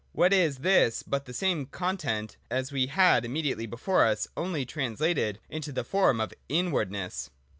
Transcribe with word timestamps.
What 0.13 0.33
is 0.33 0.57
this 0.57 1.03
but 1.03 1.25
the 1.25 1.31
same 1.31 1.67
content 1.67 2.37
as 2.49 2.71
we 2.71 2.87
had 2.87 3.23
immediately 3.23 3.67
before 3.67 4.03
us, 4.03 4.27
only 4.35 4.65
trans 4.65 4.99
lated 4.99 5.37
into 5.47 5.71
the 5.71 5.83
form 5.83 6.19
of 6.19 6.33
inwardness 6.49 7.29